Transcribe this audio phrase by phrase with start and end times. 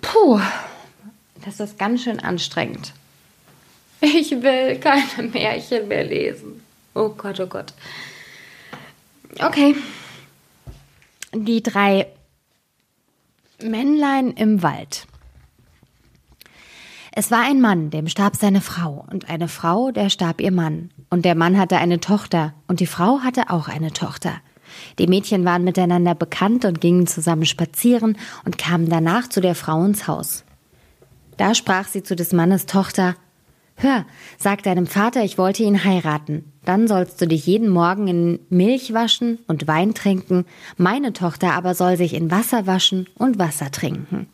[0.00, 0.40] Puh,
[1.44, 2.92] das ist ganz schön anstrengend.
[4.00, 6.62] Ich will keine Märchen mehr lesen.
[6.94, 7.72] Oh Gott, oh Gott.
[9.38, 9.74] Okay.
[11.34, 12.06] Die drei
[13.62, 15.06] Männlein im Wald.
[17.12, 20.90] Es war ein Mann, dem starb seine Frau, und eine Frau, der starb ihr Mann.
[21.08, 24.40] Und der Mann hatte eine Tochter, und die Frau hatte auch eine Tochter.
[24.98, 29.84] Die Mädchen waren miteinander bekannt und gingen zusammen spazieren und kamen danach zu der Frau
[29.84, 30.44] ins Haus.
[31.36, 33.14] Da sprach sie zu des Mannes Tochter
[33.78, 34.06] Hör,
[34.38, 36.50] sag deinem Vater, ich wollte ihn heiraten.
[36.64, 40.46] Dann sollst du dich jeden Morgen in Milch waschen und Wein trinken,
[40.78, 44.28] meine Tochter aber soll sich in Wasser waschen und Wasser trinken.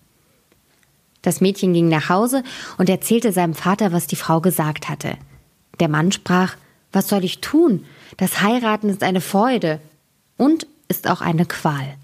[1.22, 2.45] Das Mädchen ging nach Hause
[2.78, 5.16] und erzählte seinem Vater, was die Frau gesagt hatte.
[5.80, 6.56] Der Mann sprach,
[6.92, 7.84] was soll ich tun?
[8.19, 9.80] Das Heiraten ist eine Freude
[10.36, 11.95] und ist auch eine Qual.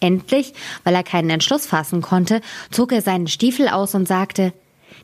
[0.00, 0.52] Endlich,
[0.82, 4.52] weil er keinen Entschluss fassen konnte, zog er seinen Stiefel aus und sagte,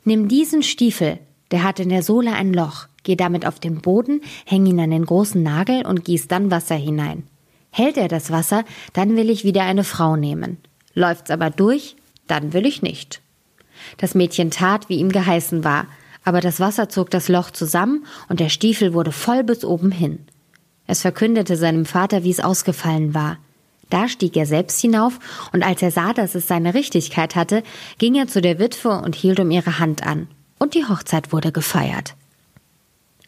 [0.03, 1.19] Nimm diesen Stiefel,
[1.51, 4.91] der hat in der Sohle ein Loch, geh damit auf den Boden, häng ihn an
[4.91, 7.23] den großen Nagel und gieß dann Wasser hinein.
[7.71, 8.63] Hält er das Wasser,
[8.93, 10.57] dann will ich wieder eine Frau nehmen.
[10.93, 11.95] Läuft's aber durch,
[12.27, 13.21] dann will ich nicht.
[13.97, 15.87] Das Mädchen tat, wie ihm geheißen war,
[16.23, 20.19] aber das Wasser zog das Loch zusammen und der Stiefel wurde voll bis oben hin.
[20.87, 23.37] Es verkündete seinem Vater, wie es ausgefallen war.
[23.89, 25.19] Da stieg er selbst hinauf,
[25.51, 27.61] und als er sah, dass es seine Richtigkeit hatte,
[27.97, 30.27] ging er zu der Witwe und hielt um ihre Hand an,
[30.59, 32.15] und die Hochzeit wurde gefeiert.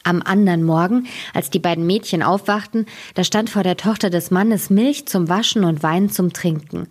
[0.04, 4.70] Am anderen Morgen, als die beiden Mädchen aufwachten, da stand vor der Tochter des Mannes
[4.70, 6.88] Milch zum Waschen und Wein zum Trinken.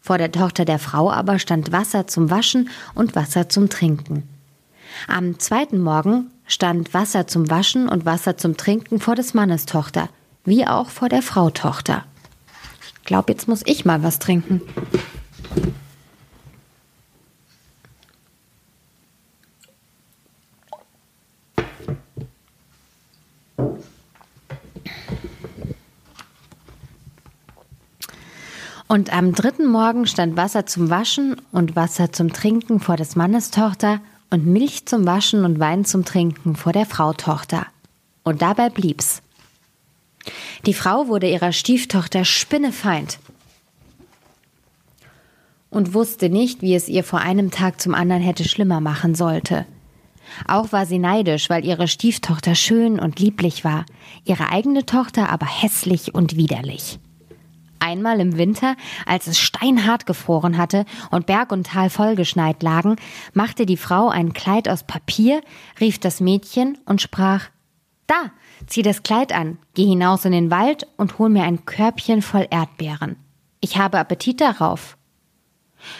[0.00, 4.28] Vor der Tochter der Frau aber stand Wasser zum Waschen und Wasser zum Trinken.
[5.08, 10.08] Am zweiten Morgen stand Wasser zum Waschen und Wasser zum Trinken vor des Mannes Tochter,
[10.44, 12.04] wie auch vor der Frau Tochter.
[12.98, 14.62] Ich glaube, jetzt muss ich mal was trinken.
[28.94, 33.50] Und am dritten Morgen stand Wasser zum Waschen und Wasser zum Trinken vor des Mannes
[33.50, 34.00] Tochter
[34.34, 37.68] und Milch zum Waschen und Wein zum Trinken vor der Frau Tochter.
[38.24, 39.22] Und dabei blieb's.
[40.66, 43.20] Die Frau wurde ihrer Stieftochter Spinnefeind
[45.70, 49.66] und wusste nicht, wie es ihr vor einem Tag zum anderen hätte schlimmer machen sollte.
[50.48, 53.86] Auch war sie neidisch, weil ihre Stieftochter schön und lieblich war,
[54.24, 56.98] ihre eigene Tochter aber hässlich und widerlich.
[57.84, 62.96] Einmal im Winter, als es steinhart gefroren hatte und Berg und Tal vollgeschneit lagen,
[63.34, 65.42] machte die Frau ein Kleid aus Papier,
[65.80, 67.50] rief das Mädchen und sprach
[68.06, 68.30] Da,
[68.66, 72.46] zieh das Kleid an, geh hinaus in den Wald und hol mir ein Körbchen voll
[72.48, 73.16] Erdbeeren.
[73.60, 74.96] Ich habe Appetit darauf.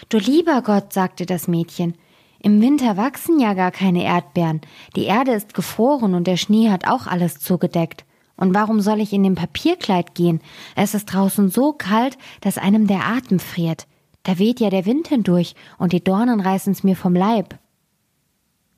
[0.09, 1.99] Du lieber Gott, sagte das Mädchen,
[2.41, 4.63] im Winter wachsen ja gar keine Erdbeeren,
[4.97, 8.07] die Erde ist gefroren und der Schnee hat auch alles zugedeckt.
[8.37, 10.41] Und warum soll ich in dem Papierkleid gehen?
[10.75, 13.87] Es ist draußen so kalt, dass einem der Atem friert.
[14.25, 17.59] Da weht ja der Wind hindurch und die Dornen reißen's mir vom Leib.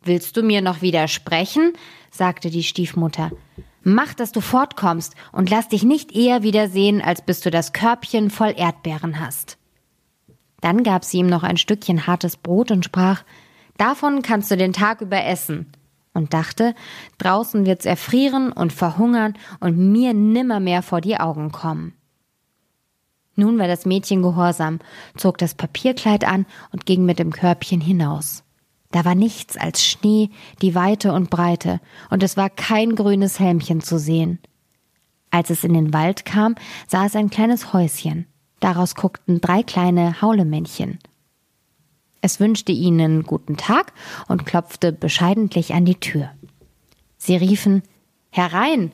[0.02, 1.72] Willst du mir noch widersprechen?
[2.10, 3.30] sagte die Stiefmutter.
[3.82, 8.30] Mach, dass du fortkommst und lass dich nicht eher wiedersehen, als bis du das Körbchen
[8.30, 9.58] voll Erdbeeren hast.
[10.60, 13.22] Dann gab sie ihm noch ein Stückchen hartes Brot und sprach,
[13.76, 15.70] Davon kannst du den Tag über essen
[16.16, 16.75] und dachte,
[17.19, 21.93] draußen wird's erfrieren und verhungern und mir nimmermehr vor die Augen kommen.
[23.37, 24.81] Nun war das Mädchen gehorsam,
[25.16, 28.43] zog das Papierkleid an und ging mit dem Körbchen hinaus.
[28.91, 30.31] Da war nichts als Schnee,
[30.62, 34.38] die Weite und Breite, und es war kein grünes Helmchen zu sehen.
[35.31, 36.54] Als es in den Wald kam,
[36.88, 38.27] sah es ein kleines Häuschen.
[38.60, 40.98] Daraus guckten drei kleine Haulemännchen.
[42.26, 43.92] Es wünschte ihnen guten Tag
[44.26, 46.31] und klopfte bescheidentlich an die Tür.
[47.19, 47.84] Sie riefen
[48.31, 48.91] Herein,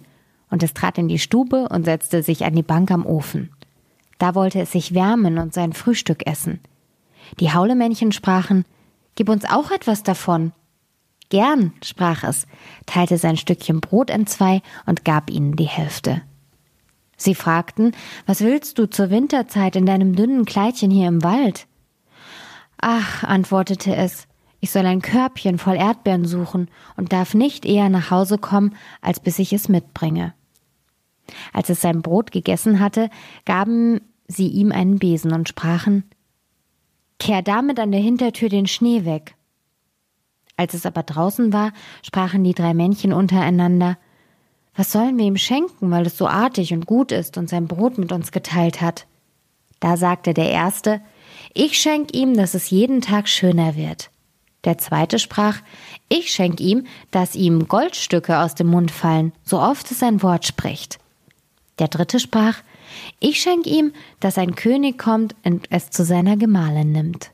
[0.51, 3.49] und es trat in die Stube und setzte sich an die Bank am Ofen.
[4.19, 6.61] Da wollte es sich wärmen und sein Frühstück essen.
[7.41, 8.67] Die Haulemännchen sprachen
[9.15, 10.53] Gib uns auch etwas davon.
[11.31, 12.47] Gern, sprach es,
[12.85, 16.21] teilte sein Stückchen Brot in zwei und gab ihnen die Hälfte.
[17.17, 17.93] Sie fragten,
[18.27, 21.67] was willst du zur Winterzeit in deinem dünnen Kleidchen hier im Wald?
[22.83, 24.27] Ach, antwortete es,
[24.59, 29.21] ich soll ein Körbchen voll Erdbeeren suchen und darf nicht eher nach Hause kommen, als
[29.21, 30.35] bis ich es mitbringe.
[31.53, 33.09] Als es sein Brot gegessen hatte,
[33.45, 36.05] gaben sie ihm einen Besen und sprachen
[37.21, 39.37] Kehr damit an der Hintertür den Schnee weg.
[40.57, 43.97] Als es aber draußen war, sprachen die drei Männchen untereinander
[44.75, 47.97] Was sollen wir ihm schenken, weil es so artig und gut ist und sein Brot
[47.97, 49.07] mit uns geteilt hat?
[49.79, 51.01] Da sagte der erste
[51.55, 54.11] ich schenk ihm, dass es jeden Tag schöner wird.
[54.65, 55.59] Der zweite sprach,
[56.09, 60.47] ich schenk ihm, dass ihm Goldstücke aus dem Mund fallen, so oft es ein Wort
[60.47, 60.99] spricht.
[61.79, 62.59] Der dritte sprach,
[63.19, 67.33] ich schenk ihm, dass ein König kommt und es zu seiner Gemahlin nimmt.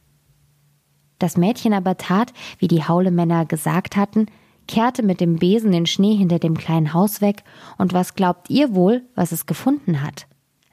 [1.19, 4.27] Das Mädchen aber tat, wie die Haulemänner gesagt hatten,
[4.69, 7.43] kehrte mit dem Besen den Schnee hinter dem kleinen Haus weg,
[7.77, 10.27] und was glaubt ihr wohl, was es gefunden hat?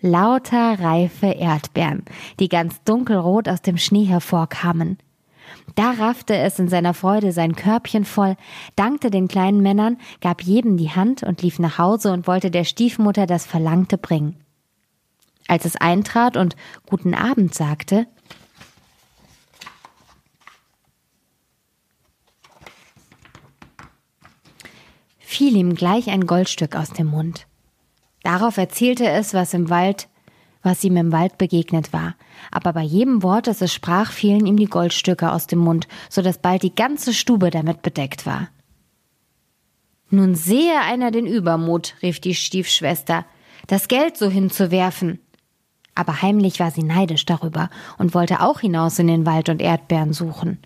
[0.06, 2.06] Lauter reife Erdbeeren,
[2.40, 5.00] die ganz dunkelrot aus dem Schnee hervorkamen.
[5.74, 8.38] Da raffte es in seiner Freude sein Körbchen voll,
[8.76, 12.66] dankte den kleinen Männern, gab jedem die Hand und lief nach Hause und wollte der
[12.66, 14.36] Stiefmutter das Verlangte bringen.
[15.48, 16.56] Als es eintrat und
[16.88, 18.06] Guten Abend sagte,
[25.18, 27.48] fiel ihm gleich ein Goldstück aus dem Mund.
[28.26, 30.08] Darauf erzählte es, was im Wald,
[30.64, 32.16] was ihm im Wald begegnet war.
[32.50, 36.24] Aber bei jedem Wort, das es sprach, fielen ihm die Goldstücke aus dem Mund, so
[36.24, 38.50] dass bald die ganze Stube damit bedeckt war.
[40.10, 43.26] Nun sehe einer den Übermut, rief die Stiefschwester,
[43.68, 45.20] das Geld so hinzuwerfen.
[45.94, 47.70] Aber heimlich war sie neidisch darüber
[48.00, 50.58] und wollte auch hinaus in den Wald und Erdbeeren suchen.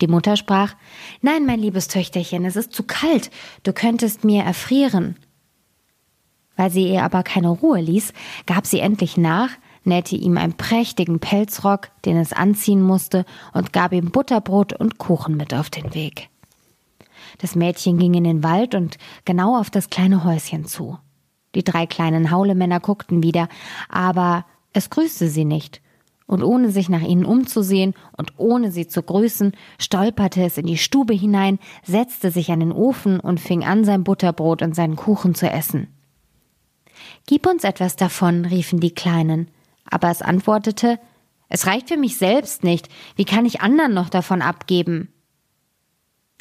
[0.00, 0.74] Die Mutter sprach
[1.20, 3.30] Nein, mein liebes Töchterchen, es ist zu kalt,
[3.62, 5.14] du könntest mir erfrieren.
[6.56, 8.12] Weil sie ihr aber keine Ruhe ließ,
[8.46, 9.50] gab sie endlich nach,
[9.84, 15.36] nähte ihm einen prächtigen Pelzrock, den es anziehen musste, und gab ihm Butterbrot und Kuchen
[15.36, 16.28] mit auf den Weg.
[17.38, 20.98] Das Mädchen ging in den Wald und genau auf das kleine Häuschen zu.
[21.54, 23.48] Die drei kleinen Haulemänner guckten wieder,
[23.88, 25.80] aber es grüßte sie nicht,
[26.26, 30.78] und ohne sich nach ihnen umzusehen und ohne sie zu grüßen, stolperte es in die
[30.78, 35.34] Stube hinein, setzte sich an den Ofen und fing an, sein Butterbrot und seinen Kuchen
[35.34, 35.88] zu essen.
[37.26, 39.48] Gib uns etwas davon, riefen die Kleinen,
[39.88, 40.98] aber es antwortete
[41.48, 45.12] Es reicht für mich selbst nicht, wie kann ich anderen noch davon abgeben?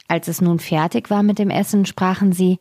[0.08, 2.60] Als es nun fertig war mit dem Essen, sprachen sie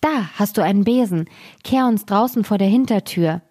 [0.00, 1.28] Da hast du einen Besen,
[1.62, 3.42] kehr uns draußen vor der Hintertür.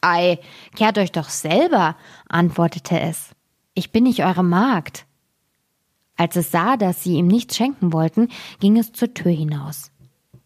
[0.00, 0.38] Ei,
[0.76, 1.96] kehrt euch doch selber,
[2.28, 3.30] antwortete es.
[3.74, 5.06] Ich bin nicht eure Magd.
[6.16, 8.28] Als es sah, dass sie ihm nichts schenken wollten,
[8.60, 9.92] ging es zur Tür hinaus.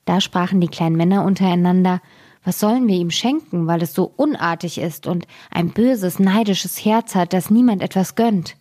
[0.05, 2.01] Da sprachen die kleinen Männer untereinander,
[2.45, 7.15] was sollen wir ihm schenken, weil es so unartig ist und ein böses, neidisches Herz
[7.15, 8.57] hat, das niemand etwas gönnt.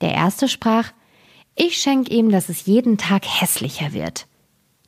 [0.00, 0.92] Der erste sprach,
[1.54, 4.26] ich schenk ihm, dass es jeden Tag hässlicher wird.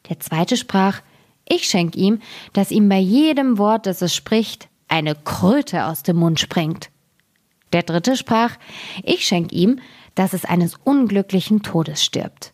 [0.08, 1.00] Der zweite sprach,
[1.48, 2.20] ich schenk ihm,
[2.52, 6.90] dass ihm bei jedem Wort, das es spricht, eine Kröte aus dem Mund springt.
[7.72, 8.56] Der dritte sprach,
[9.04, 9.78] ich schenk ihm,
[10.16, 12.52] dass es eines unglücklichen Todes stirbt.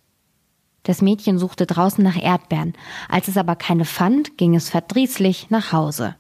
[0.83, 2.75] Das Mädchen suchte draußen nach Erdbeeren,
[3.09, 6.17] als es aber keine fand, ging es verdrießlich nach Hause.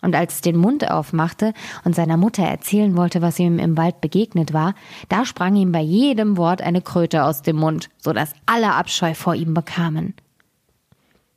[0.00, 1.52] Und als es den Mund aufmachte
[1.84, 4.74] und seiner Mutter erzählen wollte, was ihm im Wald begegnet war,
[5.08, 9.14] da sprang ihm bei jedem Wort eine Kröte aus dem Mund, so dass alle Abscheu
[9.14, 10.14] vor ihm bekamen.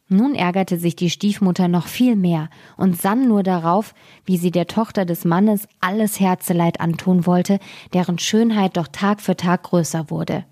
[0.07, 3.95] Nun ärgerte sich die Stiefmutter noch viel mehr und sann nur darauf,
[4.25, 7.59] wie sie der Tochter des Mannes alles Herzeleid antun wollte,
[7.93, 10.43] deren Schönheit doch Tag für Tag größer wurde.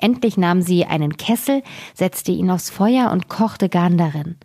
[0.00, 1.62] Endlich nahm sie einen Kessel,
[1.92, 4.36] setzte ihn aufs Feuer und kochte Garn darin.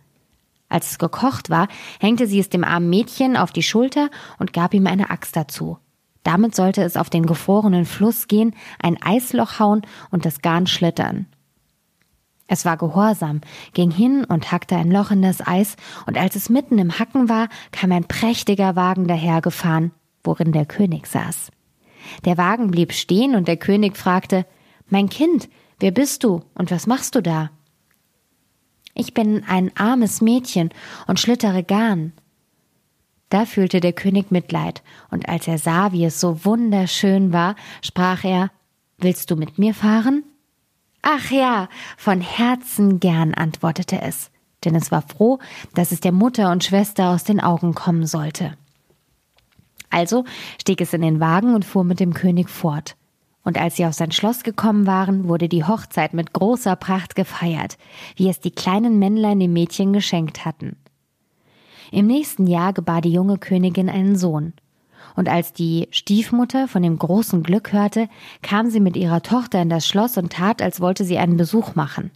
[0.68, 1.68] Als es gekocht war,
[1.98, 5.78] hängte sie es dem armen Mädchen auf die Schulter und gab ihm eine Axt dazu.
[6.24, 11.26] Damit sollte es auf den gefrorenen Fluss gehen, ein Eisloch hauen und das Garn schlittern.
[12.48, 13.40] Es war gehorsam,
[13.72, 17.28] ging hin und hackte ein Loch in das Eis, und als es mitten im Hacken
[17.30, 21.50] war, kam ein prächtiger Wagen dahergefahren, worin der König saß.
[22.24, 24.44] Der Wagen blieb stehen, und der König fragte
[24.88, 25.48] Mein Kind,
[25.80, 27.50] wer bist du und was machst du da?
[28.94, 30.70] Ich bin ein armes Mädchen
[31.06, 32.12] und schlittere Garn.
[33.28, 38.24] Da fühlte der König Mitleid, und als er sah, wie es so wunderschön war, sprach
[38.24, 38.50] er
[38.98, 40.24] Willst du mit mir fahren?
[41.02, 44.30] Ach ja, von Herzen gern, antwortete es,
[44.64, 45.38] denn es war froh,
[45.74, 48.56] dass es der Mutter und Schwester aus den Augen kommen sollte.
[49.90, 50.24] Also
[50.60, 52.96] stieg es in den Wagen und fuhr mit dem König fort.
[53.46, 57.78] Und als sie auf sein Schloss gekommen waren, wurde die Hochzeit mit großer Pracht gefeiert,
[58.16, 60.74] wie es die kleinen Männlein dem Mädchen geschenkt hatten.
[61.92, 64.52] Im nächsten Jahr gebar die junge Königin einen Sohn,
[65.14, 68.08] und als die Stiefmutter von dem großen Glück hörte,
[68.42, 71.76] kam sie mit ihrer Tochter in das Schloss und tat, als wollte sie einen Besuch
[71.76, 72.10] machen.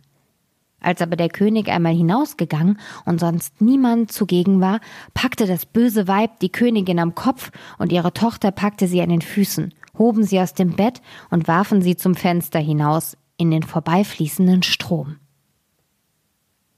[0.81, 4.81] Als aber der König einmal hinausgegangen und sonst niemand zugegen war,
[5.15, 9.23] packte das böse Weib die Königin am Kopf und ihre Tochter packte sie an den
[9.23, 14.65] Füßen, hoben sie aus dem Bett und warfen sie zum Fenster hinaus in den vorbeifließenden
[14.65, 15.19] Strom.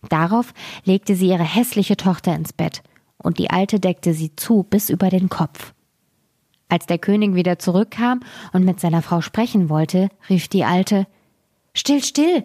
[0.09, 0.53] Darauf
[0.85, 2.83] legte sie ihre hässliche Tochter ins Bett,
[3.17, 5.73] und die Alte deckte sie zu bis über den Kopf.
[6.69, 8.21] Als der König wieder zurückkam
[8.53, 11.07] und mit seiner Frau sprechen wollte, rief die Alte
[11.75, 12.45] Still, still.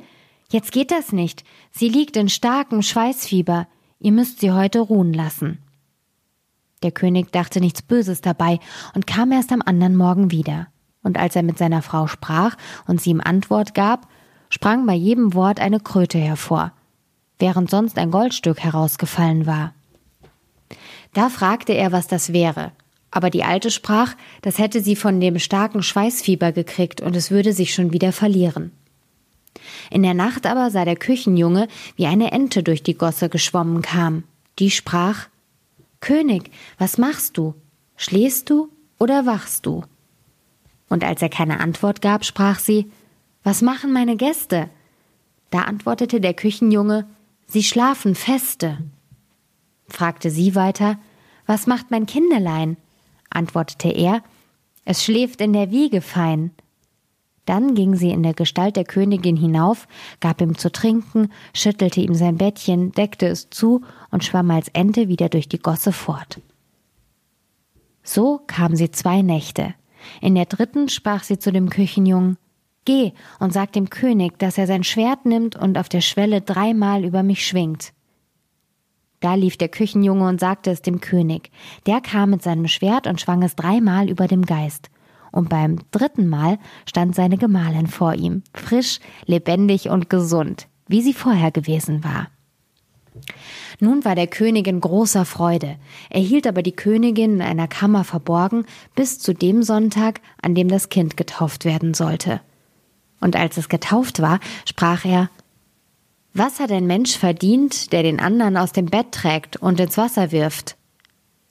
[0.52, 1.44] Jetzt geht das nicht.
[1.72, 3.68] Sie liegt in starkem Schweißfieber.
[4.00, 5.60] Ihr müsst sie heute ruhen lassen.
[6.84, 8.60] Der König dachte nichts Böses dabei
[8.94, 10.68] und kam erst am anderen Morgen wieder.
[11.04, 12.56] Und als er mit seiner Frau sprach
[12.86, 14.08] und sie ihm Antwort gab,
[14.50, 16.72] sprang bei jedem Wort eine Kröte hervor,
[17.40, 19.74] während sonst ein Goldstück herausgefallen war.
[21.14, 22.72] Da fragte er, was das wäre,
[23.10, 27.54] aber die Alte sprach, das hätte sie von dem starken Schweißfieber gekriegt und es würde
[27.54, 28.72] sich schon wieder verlieren.
[29.90, 34.24] In der Nacht aber sah der Küchenjunge, wie eine Ente durch die Gosse geschwommen kam.
[34.60, 35.28] Die sprach
[36.08, 37.54] König, was machst du?
[37.98, 39.84] Schläfst du oder wachst du?
[40.88, 42.90] Und als er keine Antwort gab, sprach sie
[43.44, 44.70] Was machen meine Gäste?
[45.50, 47.10] Da antwortete der Küchenjunge
[47.46, 48.78] Sie schlafen feste.
[49.90, 50.98] Fragte sie weiter
[51.46, 52.78] Was macht mein Kindelein?
[53.30, 54.24] antwortete er
[54.86, 56.52] Es schläft in der Wiege fein.
[57.48, 59.88] Dann ging sie in der Gestalt der Königin hinauf,
[60.20, 65.08] gab ihm zu trinken, schüttelte ihm sein Bettchen, deckte es zu und schwamm als Ente
[65.08, 66.42] wieder durch die Gosse fort.
[68.04, 69.74] So kam sie zwei Nächte.
[70.20, 72.38] In der dritten sprach sie zu dem Küchenjungen
[72.84, 77.06] Geh und sag dem König, dass er sein Schwert nimmt und auf der Schwelle dreimal
[77.06, 77.94] über mich schwingt.
[79.22, 81.50] Da lief der Küchenjunge und sagte es dem König.
[81.86, 84.90] Der kam mit seinem Schwert und schwang es dreimal über dem Geist
[85.32, 91.14] und beim dritten Mal stand seine Gemahlin vor ihm, frisch, lebendig und gesund, wie sie
[91.14, 92.28] vorher gewesen war.
[93.80, 95.78] Nun war der König in großer Freude.
[96.10, 98.66] Er hielt aber die Königin in einer Kammer verborgen
[98.96, 102.42] bis zu dem Sonntag, an dem das Kind getauft werden sollte.
[103.20, 105.30] Und als es getauft war, sprach er
[106.34, 110.32] Was hat ein Mensch verdient, der den anderen aus dem Bett trägt und ins Wasser
[110.32, 110.76] wirft?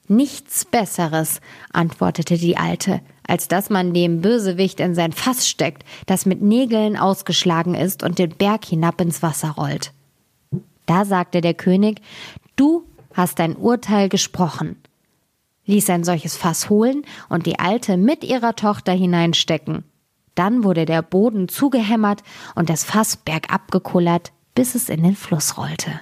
[0.08, 1.40] Nichts Besseres,
[1.72, 6.96] antwortete die Alte, als dass man dem Bösewicht in sein Fass steckt, das mit Nägeln
[6.96, 9.92] ausgeschlagen ist und den Berg hinab ins Wasser rollt.
[10.86, 12.00] Da sagte der König,
[12.54, 14.76] du hast dein Urteil gesprochen,
[15.66, 19.84] ließ ein solches Fass holen und die Alte mit ihrer Tochter hineinstecken.
[20.34, 22.22] Dann wurde der Boden zugehämmert
[22.54, 26.00] und das Fass bergab gekullert, bis es in den Fluss rollte.